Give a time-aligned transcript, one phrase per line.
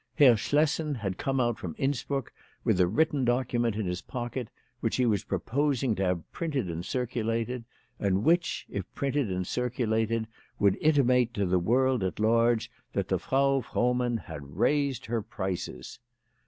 [0.15, 4.47] Herr Schlessen had come out from Innsbruck with a written document in his pocket,
[4.79, 7.65] which he was proposing to have printed and circulated,
[7.99, 10.25] and which, if printed and circulated,
[10.57, 15.99] would intimate to the world at large that the Frau Frohmann had raised her prices.